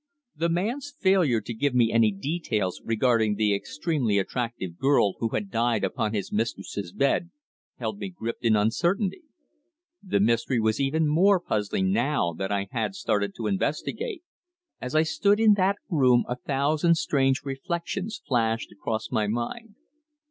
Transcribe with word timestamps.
The 0.35 0.49
man's 0.49 0.95
failure 0.99 1.41
to 1.41 1.53
give 1.53 1.75
me 1.75 1.91
any 1.91 2.11
details 2.11 2.81
regarding 2.83 3.35
the 3.35 3.53
extremely 3.53 4.17
attractive 4.17 4.79
girl 4.79 5.13
who 5.19 5.29
had 5.29 5.51
died 5.51 5.83
upon 5.83 6.11
his 6.11 6.31
mistress's 6.31 6.91
bed 6.91 7.29
held 7.77 7.99
me 7.99 8.09
gripped 8.09 8.43
in 8.43 8.55
uncertainty. 8.55 9.21
The 10.01 10.19
mystery 10.19 10.59
was 10.59 10.81
even 10.81 11.07
more 11.07 11.39
puzzling 11.39 11.91
now 11.91 12.33
that 12.33 12.51
I 12.51 12.67
had 12.71 12.95
started 12.95 13.35
to 13.35 13.45
investigate. 13.45 14.23
As 14.81 14.95
I 14.95 15.03
stood 15.03 15.39
in 15.39 15.53
that 15.53 15.75
room 15.87 16.23
a 16.27 16.35
thousand 16.35 16.95
strange 16.97 17.43
reflections 17.43 18.19
flashed 18.27 18.71
across 18.71 19.11
my 19.11 19.27
mind. 19.27 19.75